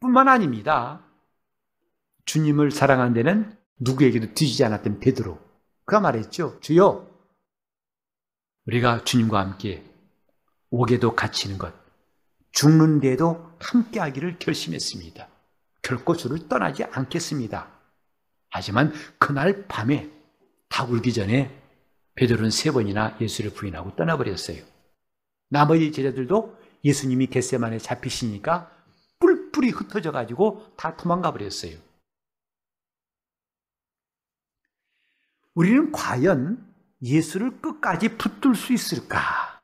[0.00, 1.04] 뿐만 아닙니다.
[2.24, 5.38] 주님을 사랑한 데는 누구에게도 뒤지지 않았던 베드로.
[5.84, 6.58] 그가 말했죠.
[6.60, 7.08] 주여,
[8.66, 9.84] 우리가 주님과 함께
[10.70, 11.72] 옥에도 갇히는 것,
[12.52, 15.28] 죽는데도 함께 하기를 결심했습니다.
[15.82, 17.68] 결코 주를 떠나지 않겠습니다.
[18.50, 20.10] 하지만 그날 밤에
[20.68, 21.62] 다 울기 전에
[22.16, 24.64] 베드로는 세 번이나 예수를 부인하고 떠나버렸어요.
[25.48, 28.70] 나머지 제자들도 예수님이 겟세만에 잡히시니까
[29.20, 31.76] 뿔뿔이 흩어져 가지고 다 도망가 버렸어요.
[35.56, 36.64] 우리는 과연
[37.02, 39.60] 예수를 끝까지 붙들 수 있을까?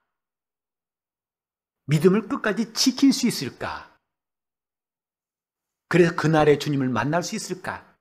[1.86, 3.94] 믿음을 끝까지 지킬 수 있을까?
[5.88, 7.96] 그래서 그날의 주님을 만날 수 있을까?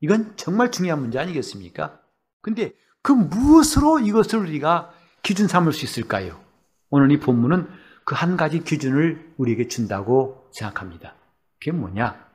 [0.00, 2.00] 이건 정말 중요한 문제 아니겠습니까?
[2.40, 6.42] 근데 그 무엇으로 이것을 우리가 기준 삼을 수 있을까요?
[6.90, 7.68] 오늘 이 본문은
[8.04, 11.16] 그 한 가지 기준을 우리에게 준다고 생각합니다.
[11.58, 12.32] 그게 뭐냐?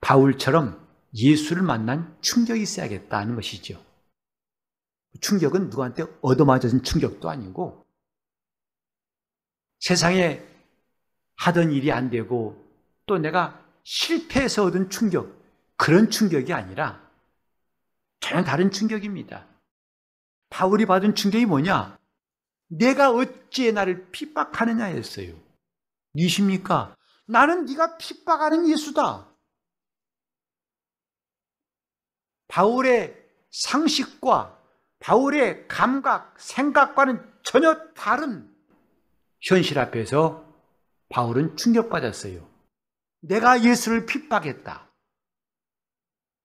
[0.00, 0.81] 바울처럼
[1.14, 3.82] 예수를 만난 충격이 있어야겠다는 것이죠.
[5.20, 7.86] 충격은 누구한테 얻어맞은 충격도 아니고
[9.80, 10.42] 세상에
[11.36, 12.62] 하던 일이 안 되고
[13.06, 15.42] 또 내가 실패해서 얻은 충격,
[15.76, 17.02] 그런 충격이 아니라
[18.20, 19.46] 전혀 다른 충격입니다.
[20.50, 21.98] 바울이 받은 충격이 뭐냐?
[22.68, 25.34] 내가 어찌 나를 핍박하느냐였어요.
[26.14, 26.94] 니십니까?
[27.26, 29.31] 나는 네가 핍박하는 예수다.
[32.52, 33.16] 바울의
[33.50, 34.60] 상식과
[34.98, 38.54] 바울의 감각, 생각과는 전혀 다른
[39.40, 40.44] 현실 앞에서
[41.08, 42.46] 바울은 충격받았어요.
[43.20, 44.86] 내가 예수를 핍박했다.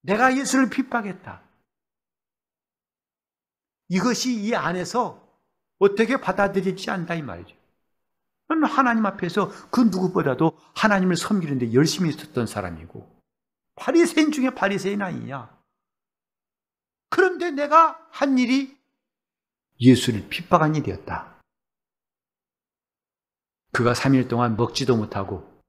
[0.03, 1.41] 내가 예수를 핍박했다.
[3.89, 5.21] 이것이 이 안에서
[5.77, 7.53] 어떻게 받아들이지 않다 이 말이죠.
[8.47, 13.21] 하나님 앞에서 그 누구보다도 하나님을 섬기는데 열심히 있었던 사람이고
[13.75, 15.56] 바리새인 중에 바리새인 아니냐.
[17.09, 18.77] 그런데 내가 한 일이
[19.79, 21.41] 예수를 핍박한 일이었다.
[23.71, 25.61] 그가 3일 동안 먹지도 못하고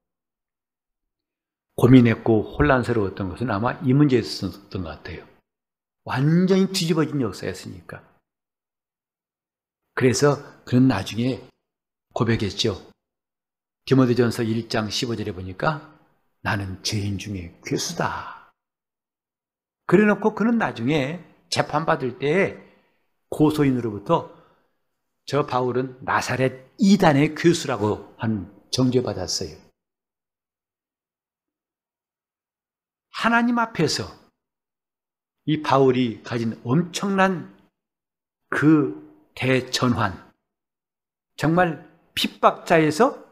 [1.75, 5.25] 고민했고 혼란스러웠던 것은 아마 이 문제였던 것 같아요.
[6.03, 8.03] 완전히 뒤집어진 역사였으니까.
[9.93, 11.47] 그래서 그는 나중에
[12.13, 12.89] 고백했죠.
[13.85, 15.97] 디모데전서 1장 15절에 보니까
[16.41, 18.51] 나는 죄인 중에 괴수다.
[19.85, 22.57] 그래 놓고 그는 나중에 재판받을 때
[23.29, 24.35] 고소인으로부터
[25.25, 29.57] 저 바울은 나사렛 이단의 교수라고 한 정죄받았어요.
[33.11, 34.05] 하나님 앞에서
[35.45, 37.57] 이 바울이 가진 엄청난
[38.49, 40.31] 그 대전환,
[41.35, 43.23] 정말 핍박자에서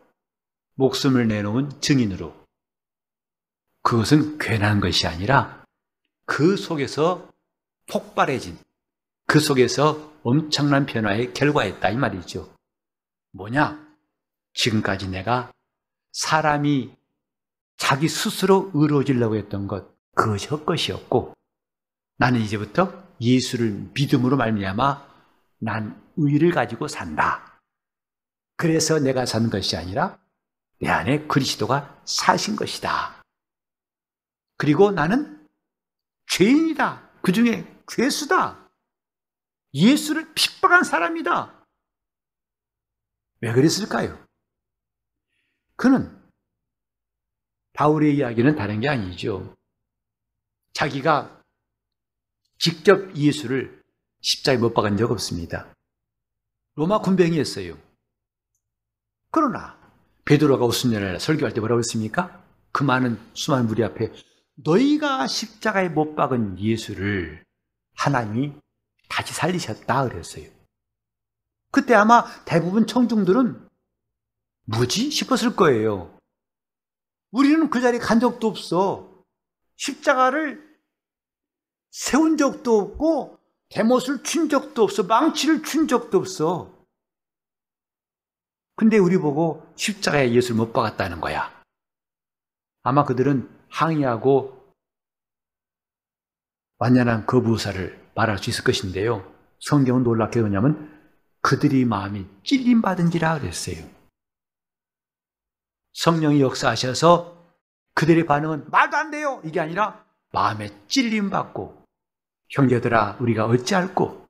[0.75, 2.35] 목숨을 내놓은 증인으로
[3.81, 5.65] 그것은 괜한 것이 아니라
[6.25, 7.26] 그 속에서
[7.89, 8.57] 폭발해진
[9.25, 12.53] 그 속에서 엄청난 변화의 결과였다 이 말이죠.
[13.33, 13.85] 뭐냐?
[14.53, 15.51] 지금까지 내가
[16.11, 16.95] 사람이
[17.77, 21.33] 자기 스스로 의로워지려고 했던 것 그것이 헛것이었고
[22.17, 25.07] 나는 이제부터 예수를 믿음으로 말미암아
[25.59, 27.61] 난 의를 가지고 산다.
[28.55, 30.19] 그래서 내가 사는 것이 아니라
[30.81, 33.21] 내 안에 그리스도가 사신 것이다.
[34.57, 35.47] 그리고 나는
[36.27, 37.06] 죄인이다.
[37.27, 38.71] 그 중에 괴수다.
[39.73, 41.67] 예수를 핍박한 사람이다.
[43.41, 44.25] 왜 그랬을까요?
[45.75, 46.17] 그는
[47.73, 49.57] 바울의 이야기는 다른 게 아니죠.
[50.71, 51.43] 자기가
[52.59, 53.83] 직접 예수를
[54.21, 55.75] 십자가에 못 박은 적 없습니다.
[56.75, 57.77] 로마 군병이었어요.
[59.31, 59.77] 그러나
[60.23, 62.41] 베드로가 오순절날 설교할 때 뭐라고 했습니까?
[62.71, 64.13] 그 많은 수많은 무리 앞에
[64.57, 67.43] 너희가 십자가에 못 박은 예수를
[67.95, 68.53] 하나님이
[69.09, 70.49] 다시 살리셨다 그랬어요.
[71.71, 73.67] 그때 아마 대부분 청중들은
[74.65, 76.17] 뭐지 싶었을 거예요.
[77.31, 79.23] 우리는 그 자리에 간 적도 없어.
[79.75, 80.65] 십자가를
[81.91, 83.39] 세운 적도 없고
[83.69, 85.03] 대못을 춘 적도 없어.
[85.03, 86.73] 망치를 춘 적도 없어.
[88.75, 91.63] 근데 우리 보고 십자가에 예수를 못 박았다는 거야.
[92.83, 94.57] 아마 그들은 항의하고
[96.79, 99.31] 완연한 거부사를 말할 수 있을 것인데요.
[99.59, 100.93] 성경은 놀랍게 뭐냐면
[101.41, 103.77] 그들이 마음이 찔림 받은지라 그랬어요.
[105.93, 107.35] 성령이 역사하셔서
[107.95, 109.41] 그들의 반응은 말도 안 돼요!
[109.43, 111.83] 이게 아니라 마음에 찔림 받고
[112.49, 114.27] 형제들아 우리가 어찌할꼬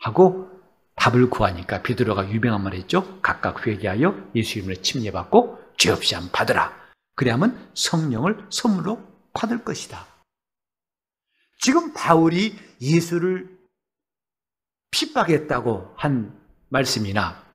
[0.00, 0.50] 하고
[0.96, 3.20] 답을 구하니까 베드로가 유명한 말 했죠.
[3.22, 6.87] 각각 회개하여 예수 이름으로 침례받고 죄 없이 한 받으라.
[7.18, 9.04] 그래야만 성령을 선물로
[9.34, 10.06] 받을 것이다.
[11.60, 13.58] 지금 바울이 예수를
[14.92, 17.52] 핍박했다고 한 말씀이나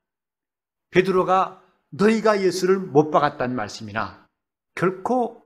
[0.90, 4.28] 베드로가 너희가 예수를 못 박았다는 말씀이나
[4.76, 5.46] 결코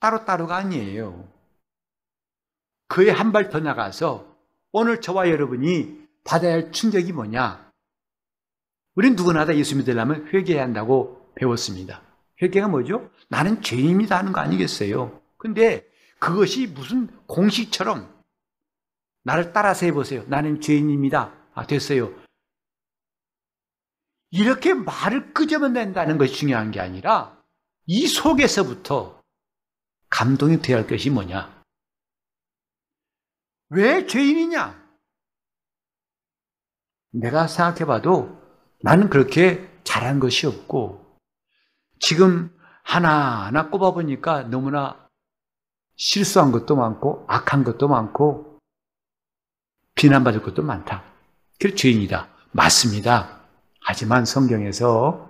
[0.00, 1.26] 따로따로가 아니에요.
[2.88, 4.36] 그에 한발 더 나가서
[4.72, 7.70] 오늘 저와 여러분이 받아야 할 충격이 뭐냐?
[8.94, 12.09] 우린 누구나 다 예수 믿으려면 회개해야 한다고 배웠습니다.
[12.42, 13.10] 회개가 뭐죠?
[13.28, 15.20] 나는 죄인이다 하는 거 아니겠어요?
[15.36, 15.86] 근데
[16.18, 18.22] 그것이 무슨 공식처럼
[19.22, 20.24] 나를 따라서 해보세요.
[20.28, 21.34] 나는 죄인입니다.
[21.54, 22.12] 아, 됐어요.
[24.30, 27.42] 이렇게 말을 끄집어 낸다는 것이 중요한 게 아니라
[27.86, 29.20] 이 속에서부터
[30.08, 31.62] 감동이 되어야 할 것이 뭐냐?
[33.70, 34.80] 왜 죄인이냐?
[37.12, 38.40] 내가 생각해봐도
[38.82, 41.09] 나는 그렇게 잘한 것이 없고
[42.00, 42.50] 지금
[42.82, 45.08] 하나하나 꼽아보니까 너무나
[45.96, 48.58] 실수한 것도 많고 악한 것도 많고
[49.94, 51.04] 비난받을 것도 많다.
[51.60, 52.28] 그래 죄인이다.
[52.52, 53.40] 맞습니다.
[53.82, 55.28] 하지만 성경에서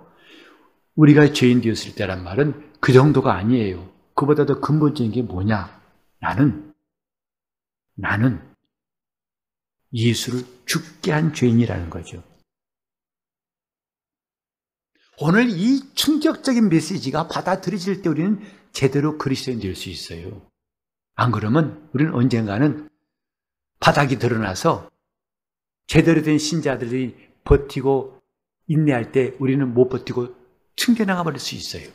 [0.95, 3.89] 우리가 죄인 되었을 때란 말은 그 정도가 아니에요.
[4.15, 5.81] 그보다 더 근본적인 게 뭐냐?
[6.19, 6.73] 나는
[7.95, 8.41] 나는
[9.93, 12.23] 예수를 죽게 한 죄인이라는 거죠.
[15.19, 18.39] 오늘 이 충격적인 메시지가 받아들여질 때 우리는
[18.71, 20.41] 제대로 그리스도인 될 수 있어요.
[21.15, 22.89] 안 그러면 우리는 언젠가는
[23.79, 24.89] 바닥이 드러나서
[25.87, 28.19] 제대로 된 신자들이 버티고
[28.67, 30.35] 인내할 때 우리는 못 버티고
[30.75, 31.91] 튕겨나가 버릴 수 있어요.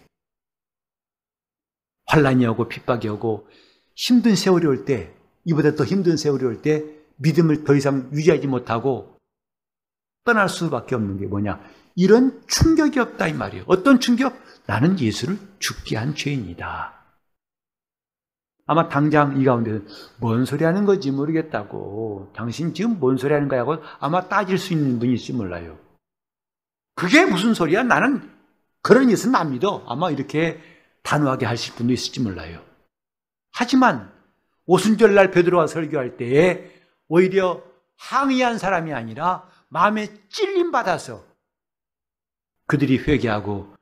[2.07, 3.49] 환란이 오고 핍박이 오고
[3.95, 5.13] 힘든 세월이 올 때,
[5.45, 6.85] 이보다 더 힘든 세월이 올 때
[7.17, 9.17] 믿음을 더 이상 유지하지 못하고
[10.25, 11.59] 떠날 수밖에 없는 게 뭐냐?
[11.97, 13.65] 이런 충격이 없다 이 말이에요.
[13.67, 14.39] 어떤 충격?
[14.67, 16.95] 나는 예수를 죽게 한 죄인이다.
[18.67, 19.87] 아마 당장 이 가운데는
[20.19, 25.01] 뭔 소리 하는 건지 모르겠다고 당신 지금 뭔 소리 하는 거야고 아마 따질 수 있는
[25.03, 25.79] 있을지 몰라요.
[26.95, 27.83] 그게 무슨 소리야?
[27.83, 28.31] 나는
[28.83, 29.85] 그런 예수는 안 믿어.
[29.87, 30.61] 아마 이렇게
[31.03, 32.63] 단호하게 하실 분도 있을지 몰라요.
[33.53, 34.13] 하지만
[34.67, 36.73] 오순절날 베드로가 설교할 때에
[37.09, 37.63] 오히려
[37.97, 41.25] 항의한 사람이 아니라 마음에 찔림 받아서
[42.67, 43.75] 그들이 회개하고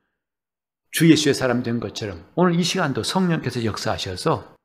[0.91, 4.55] 주 예수의 사람 된 것처럼 오늘 이 시간도 성령께서 역사하셔서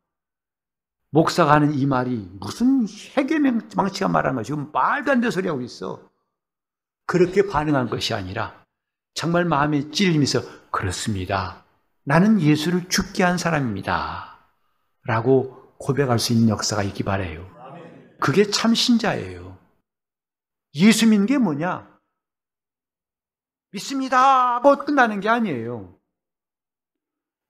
[1.11, 6.09] 목사가 하는 이 말이 무슨 해계망치가 말한 것이 말도 안 되는 소리 하고 있어.
[7.07, 8.65] 그렇게 반응한 것이 아니라
[9.15, 11.65] 정말 마음에 찔리면서 그렇습니다.
[12.05, 14.39] 나는 예수를 죽게 한 사람입니다.
[15.05, 17.51] 라고 고백할 수 있는 역사가 있기 바래요.
[18.21, 19.59] 그게 참 신자예요.
[20.75, 21.89] 예수 믿는 게 뭐냐?
[23.73, 24.61] 믿습니다.
[24.61, 25.99] 뭐 끝나는 게 아니에요.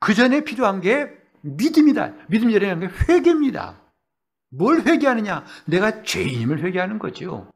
[0.00, 1.08] 그 전에 필요한 게
[1.42, 2.14] 믿음이다.
[2.28, 3.80] 믿음이라는 게 회개입니다.
[4.50, 5.44] 뭘 회개하느냐?
[5.66, 7.50] 내가 죄인임을 회개하는 거죠.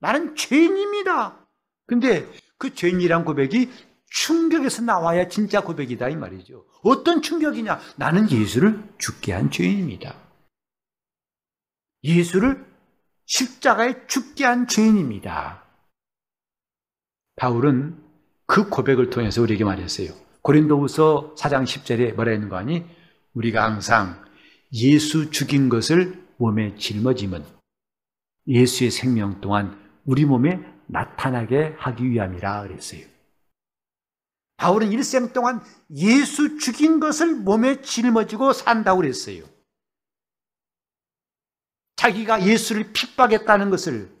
[0.00, 1.46] 나는 죄인입니다.
[1.86, 2.26] 근데
[2.58, 3.70] 그 죄인이란 고백이
[4.10, 6.64] 충격에서 나와야 진짜 고백이다 이 말이죠.
[6.82, 7.80] 어떤 충격이냐?
[7.96, 10.14] 나는 예수를 죽게 한 죄인입니다.
[12.04, 12.64] 예수를
[13.26, 15.67] 십자가에 죽게 한 죄인입니다.
[17.38, 17.96] 바울은
[18.46, 20.10] 그 고백을 통해서 우리에게 말했어요.
[20.42, 22.84] 고린도후서 4장 10절에 뭐라 했는 거 아니?
[23.34, 24.24] 우리가 항상
[24.72, 27.44] 예수 죽인 것을 몸에 짊어짐은
[28.46, 33.06] 예수의 생명 동안 우리 몸에 나타나게 하기 위함이라 그랬어요.
[34.56, 35.62] 바울은 일생 동안
[35.94, 39.44] 예수 죽인 것을 몸에 짊어지고 산다고 그랬어요.
[41.96, 44.17] 자기가 예수를 핍박했다는 것을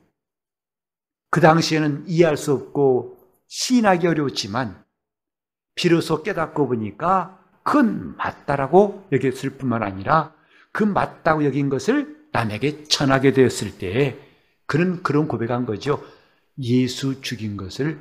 [1.30, 4.84] 그 당시에는 이해할 수 없고 시인하기 어려웠지만
[5.74, 10.34] 비로소 깨닫고 보니까 그건 맞다라고 여겼을 뿐만 아니라
[10.72, 14.18] 그 맞다고 여긴 것을 남에게 전하게 되었을 때에
[14.66, 16.02] 그는 그런 고백한 거죠.
[16.60, 18.00] 예수 죽인 것을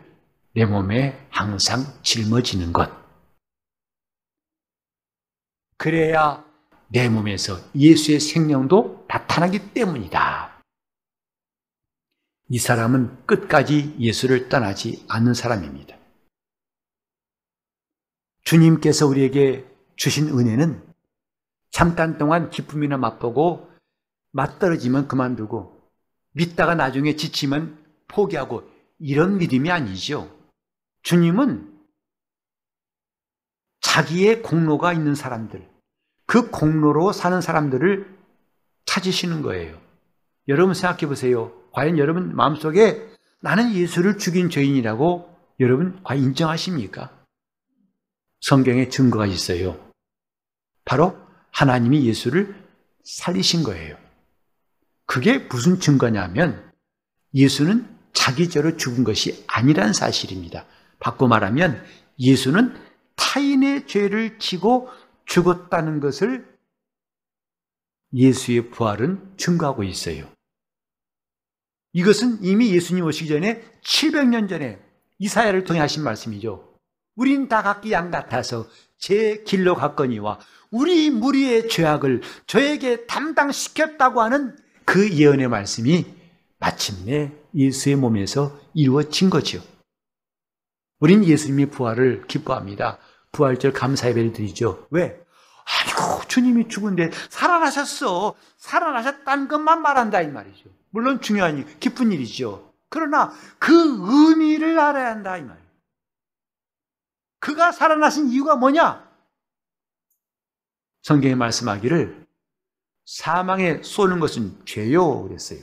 [0.53, 2.91] 내 몸에 항상 짊어지는 것.
[5.77, 6.43] 그래야
[6.87, 10.46] 내 몸에서 예수의 생명도 나타나기 때문이다.
[12.49, 15.97] 이 사람은 끝까지 예수를 떠나지 않는 사람입니다.
[18.43, 19.65] 주님께서 우리에게
[19.97, 20.81] 주신 은혜는
[21.71, 23.69] 잠깐 동안 기쁨이나 맛보고
[24.31, 25.77] 맞떨어지면 그만두고
[26.31, 28.63] 믿다가 나중에 지치면 포기하고
[28.99, 30.33] 이런 믿음이 아니죠.
[31.01, 31.75] 주님은
[33.81, 35.67] 자기의 공로가 있는 사람들,
[36.25, 38.17] 그 공로로 사는 사람들을
[38.85, 39.79] 찾으시는 거예요.
[40.47, 41.56] 여러분 생각해 보세요.
[41.77, 43.07] 과연 여러분 마음속에
[43.39, 47.15] 나는 예수를 죽인 죄인이라고 여러분 과연 인정하십니까?
[48.41, 49.79] 성경에 증거가 있어요.
[50.85, 51.15] 바로
[51.51, 52.55] 하나님이 예수를
[53.03, 53.95] 살리신 거예요.
[55.05, 56.67] 그게 무슨 증거냐면
[57.35, 60.65] 예수는 자기 죄로 죽은 것이 아니란 사실입니다.
[60.97, 61.85] 바꿔 말하면
[62.17, 62.75] 예수는
[63.17, 64.89] 타인의 죄를 지고
[65.27, 66.57] 죽었다는 것을
[68.15, 70.27] 예수의 부활은 증거하고 있어요.
[71.97, 74.79] 이것은 이미 예수님 오시기 전에 700년 전에
[75.17, 76.75] 이사야를 통해 하신 말씀이죠.
[77.15, 78.67] 우린 다 각기 양 같아서
[78.99, 84.55] 제 길로 갔거니와 우리 무리의 죄악을 저에게 담당시켰다고 하는
[84.85, 86.05] 그 예언의 말씀이
[86.59, 89.59] 마침내 예수의 몸에서 이루어진 거죠.
[90.99, 92.99] 우린 예수님의 부활을 기뻐합니다.
[93.31, 94.85] 부활절 감사 예배를 드리죠.
[94.91, 95.19] 왜?
[95.65, 98.35] 아이고 주님이 죽은데 살아나셨어.
[98.57, 100.76] 살아나셨다는 것만 말한다 이 말이죠.
[100.89, 102.73] 물론 중요한 기쁜 일이죠.
[102.89, 105.67] 그러나 그 의미를 알아야 한다 이 말이에요.
[107.39, 109.07] 그가 살아나신 이유가 뭐냐?
[111.03, 112.25] 성경에 말씀하기를
[113.05, 115.59] 사망에 쏘는 것은 죄요 그랬어요.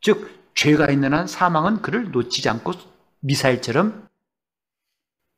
[0.00, 2.72] 즉 죄가 있는 한 사망은 그를 놓치지 않고
[3.20, 4.08] 미사일처럼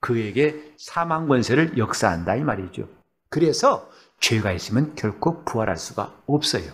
[0.01, 2.89] 그에게 사망 권세를 역사한다 이 말이죠.
[3.29, 3.91] 그래서
[4.21, 6.73] 죄가 있으면 결코 부활할 수가 없어요.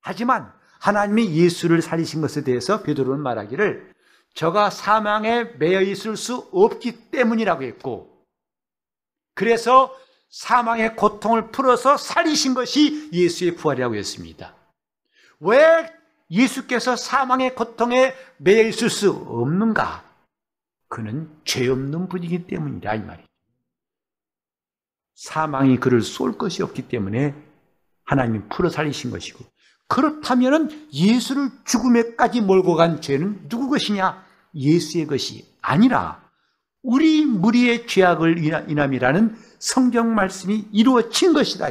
[0.00, 0.52] 하지만
[0.84, 3.94] 하나님이 예수를 살리신 것에 대해서 베드로는 말하기를
[4.34, 8.22] 저가 사망에 매여 있을 수 없기 때문이라고 했고
[9.34, 9.96] 그래서
[10.28, 14.54] 사망의 고통을 풀어서 살리신 것이 예수의 부활이라고 했습니다.
[15.40, 15.90] 왜
[16.30, 20.04] 예수께서 사망의 고통에 매여 있을 수 없는가?
[20.88, 23.28] 그는 죄 없는 분이기 때문이다 이 말이죠.
[25.14, 27.34] 사망이 그를 쏠 것이 없기 때문에
[28.04, 29.53] 하나님이 풀어 살리신 것이고
[29.88, 34.24] 그렇다면 예수를 죽음에까지 몰고 간 죄는 누구 것이냐?
[34.54, 36.30] 예수의 것이 아니라
[36.82, 38.38] 우리 무리의 죄악을
[38.70, 41.70] 인함이라는 성경 말씀이 이루어진 것이다.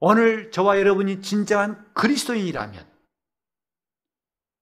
[0.00, 2.88] 오늘 저와 여러분이 진정한 그리스도인이라면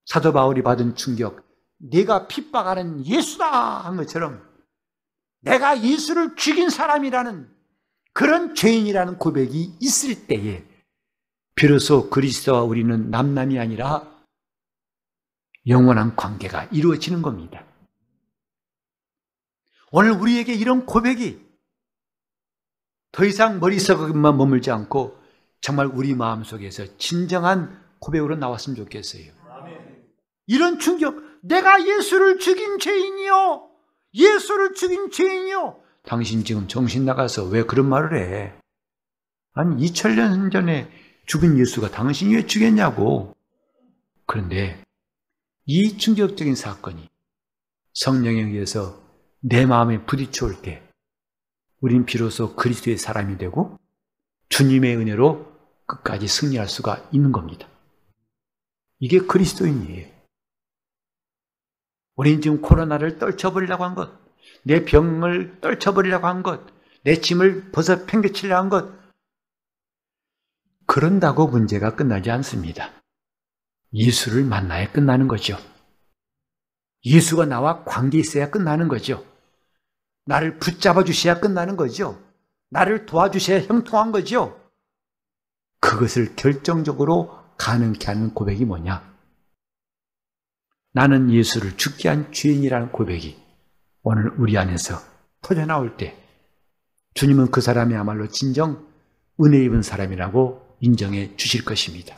[0.06, 4.42] 사도 바울이 받은 충격, 내가 핍박하는 예수다 한 것처럼
[5.40, 7.48] 내가 예수를 죽인 사람이라는
[8.12, 10.67] 그런 죄인이라는 고백이 있을 때에
[11.58, 14.08] 비로소 그리스도와 우리는 남남이 아니라
[15.66, 17.64] 영원한 관계가 이루어지는 겁니다.
[19.90, 21.44] 오늘 우리에게 이런 고백이
[23.10, 25.18] 더 이상 머릿속에만 머물지 않고
[25.60, 29.32] 정말 우리 마음 속에서 진정한 고백으로 나왔으면 좋겠어요.
[30.46, 33.68] 이런 충격, 내가 예수를 죽인 죄인이요.
[34.14, 35.80] 예수를 죽인 죄인이요.
[36.04, 38.54] 당신 지금 정신 나가서 왜 그런 말을 해?
[39.54, 43.36] 아니, 2000년 전에 죽은 예수가 당신이 왜 죽였냐고.
[44.24, 44.82] 그런데
[45.66, 47.06] 이 충격적인 사건이
[47.92, 49.02] 성령에 의해서
[49.40, 50.82] 내 마음에 부딪혀올 때
[51.80, 53.78] 우린 비로소 그리스도의 사람이 되고
[54.48, 55.52] 주님의 은혜로
[55.84, 57.68] 끝까지 승리할 수가 있는 겁니다.
[58.98, 60.08] 이게 그리스도인이에요.
[62.16, 64.10] 우린 지금 코로나를 떨쳐버리려고 한 것,
[64.62, 66.66] 내 병을 떨쳐버리려고 한 것,
[67.04, 68.97] 내 짐을 벗어 팽개치려고 한 것,
[70.88, 72.90] 그런다고 문제가 끝나지 않습니다.
[73.92, 75.58] 예수를 만나야 끝나는 거죠.
[77.04, 79.22] 예수가 나와 관계 있어야 끝나는 거죠.
[80.24, 82.18] 나를 붙잡아 주셔야 끝나는 거죠.
[82.70, 84.58] 나를 도와주셔야 형통한 거죠.
[85.80, 89.14] 그것을 결정적으로 가능케 하는 고백이 뭐냐?
[90.92, 93.38] 나는 예수를 죽게 한 죄인이라는 고백이
[94.02, 94.98] 오늘 우리 안에서
[95.42, 96.16] 터져나올 때
[97.12, 98.88] 주님은 그 사람이야말로 진정
[99.44, 102.16] 은혜 입은 사람이라고 인정해 주실 것입니다.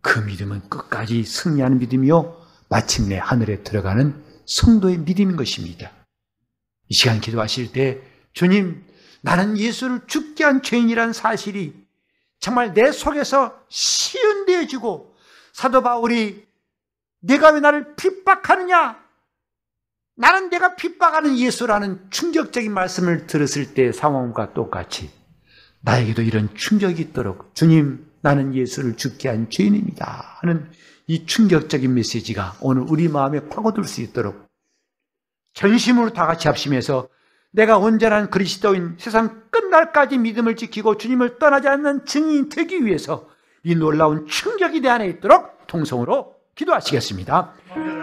[0.00, 2.36] 그 믿음은 끝까지 승리하는 믿음이요.
[2.68, 5.90] 마침내 하늘에 들어가는 성도의 믿음인 것입니다.
[6.88, 8.00] 이 시간 기도하실 때
[8.32, 8.84] 주님,
[9.20, 11.74] 나는 예수를 죽게 한 죄인이란 사실이
[12.40, 15.14] 정말 내 속에서 시연되어지고
[15.52, 16.46] 사도 바울이
[17.20, 19.02] 내가 왜 나를 핍박하느냐?
[20.14, 25.10] 나는 내가 핍박하는 예수라는 충격적인 말씀을 들었을 때 상황과 똑같이
[25.88, 30.70] 나에게도 이런 충격이 있도록 주님 나는 예수를 죽게 한 죄인입니다 하는
[31.06, 34.46] 이 충격적인 메시지가 오늘 우리 마음에 파고들 수 있도록
[35.54, 37.08] 전심으로 다 같이 합심해서
[37.52, 43.26] 내가 온전한 그리스도인 세상 끝날까지 믿음을 지키고 주님을 떠나지 않는 증인 되기 위해서
[43.64, 47.54] 이 놀라운 충격이 내 안에 있도록 통성으로 기도하시겠습니다.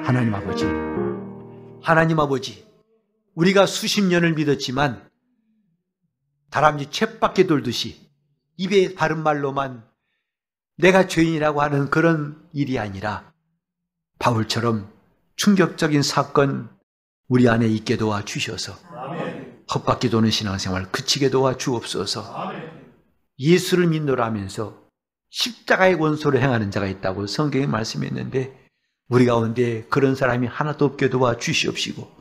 [0.03, 0.65] 하나님 아버지,
[1.83, 2.65] 하나님 아버지,
[3.35, 5.07] 우리가 수십 년을 믿었지만
[6.55, 8.09] 다람쥐 챗밖에 돌듯이
[8.55, 9.83] 입에 바른 말로만
[10.77, 13.33] 내가 죄인이라고 하는 그런 일이 아니라
[14.19, 14.89] 바울처럼
[15.35, 16.69] 충격적인 사건
[17.27, 18.71] 우리 안에 있게 도와 주셔서
[19.73, 22.23] 헛바퀴 도는 신앙생활 그치게 도와 주옵소서.
[23.37, 24.81] 예수를 믿노라면서
[25.31, 28.69] 십자가의 원소를 행하는 자가 있다고 성경에 말씀했는데
[29.09, 32.14] 우리 가운데 그런 사람이 하나도 없게 도와 주시옵시고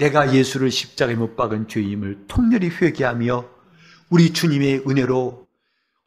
[0.00, 3.44] 내가 예수를 십자가에 못 박은 죄임을 통렬히 회개하며
[4.08, 5.46] 우리 주님의 은혜로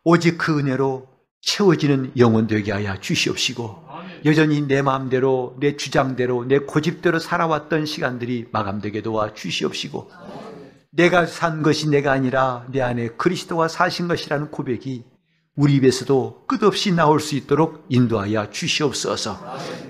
[0.04, 1.08] 오직 그 은혜로
[1.41, 3.84] 채워지는 영혼 되게 하여 주시옵시고
[4.26, 10.10] 여전히 내 마음대로 내 주장대로 내 고집대로 살아왔던 시간들이 마감되게 도와 주시옵시고
[10.89, 15.04] 내가 산 것이 내가 아니라 내 안에 그리스도가 사신 것이라는 고백이
[15.56, 19.39] 우리 입에서도 끝없이 나올 수 있도록 인도하여 주시옵소서.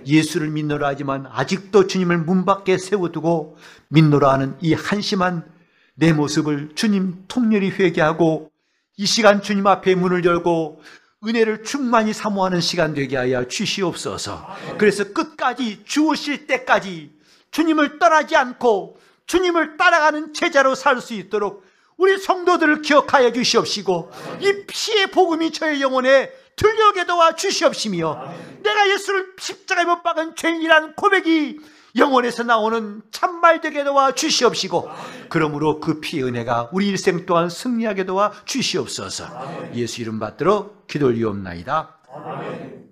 [0.05, 3.57] 예수를 믿노라 하지만 아직도 주님을 문 밖에 세워두고
[3.87, 5.49] 믿노라 하는 이 한심한
[5.95, 8.51] 내 모습을 주님 통렬히 회개하고
[8.97, 10.81] 이 시간 주님 앞에 문을 열고
[11.25, 14.45] 은혜를 충만히 사모하는 시간 되게 하여 주시옵소서.
[14.77, 17.13] 그래서 끝까지 주오실 때까지
[17.51, 18.97] 주님을 떠나지 않고
[19.27, 21.63] 주님을 따라가는 제자로 살 수 있도록
[21.97, 29.85] 우리 성도들을 기억하여 주시옵시고 이 피의 복음이 저의 영혼에 들려게 도와 주시옵시며 내가 예수를 십자가에
[29.85, 31.59] 못 박은 죄인이라는 고백이
[31.95, 34.89] 영혼에서 나오는 참말 되게 도와 주시옵시고
[35.29, 42.82] 그러므로 그 피의 은혜가 우리 일생 동안 승리하게 도와 주시옵소서 예수 이름 받들어 기도 올리옵나이다.